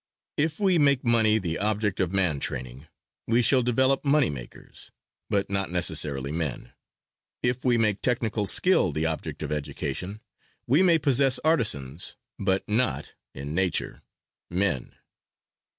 If 0.35 0.59
we 0.59 0.79
make 0.79 1.03
money 1.05 1.37
the 1.37 1.59
object 1.59 1.99
of 1.99 2.11
man 2.11 2.39
training, 2.39 2.87
we 3.27 3.43
shall 3.43 3.61
develop 3.61 4.03
money 4.03 4.31
makers 4.31 4.89
but 5.29 5.47
not 5.47 5.69
necessarily 5.69 6.31
men; 6.31 6.73
if 7.43 7.63
we 7.63 7.77
make 7.77 8.01
technical 8.01 8.47
skill 8.47 8.91
the 8.91 9.05
object 9.05 9.43
of 9.43 9.51
education, 9.51 10.21
we 10.65 10.81
may 10.81 10.97
possess 10.97 11.37
artisans 11.43 12.15
but 12.39 12.67
not, 12.67 13.13
in 13.35 13.53
nature, 13.53 14.01
men. 14.49 14.95